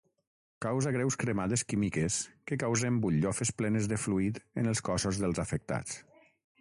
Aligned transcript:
Causa 0.65 0.93
greus 0.95 1.17
cremades 1.23 1.63
químiques 1.73 2.17
que 2.51 2.59
causen 2.63 2.97
butllofes 3.03 3.53
plenes 3.61 3.91
de 3.93 4.01
fluid 4.07 4.41
en 4.63 4.73
els 4.73 4.83
cossos 4.89 5.21
dels 5.27 5.43
afectats. 5.45 6.01